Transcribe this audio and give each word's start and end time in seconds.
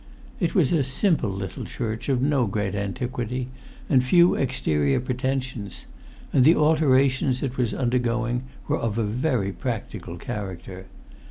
It 0.39 0.55
was 0.55 0.71
a 0.73 0.83
simple 0.83 1.29
little 1.29 1.63
church, 1.63 2.09
of 2.09 2.23
no 2.23 2.51
antiquity 2.55 3.49
and 3.87 4.03
few 4.03 4.33
exterior 4.33 4.99
pretensions, 4.99 5.85
and 6.33 6.43
the 6.43 6.55
alterations 6.55 7.43
it 7.43 7.55
was 7.55 7.71
undergoing 7.71 8.41
were 8.67 8.79
of 8.79 8.97
a 8.97 9.03
very 9.03 9.51
practical 9.51 10.17
character. 10.17 10.87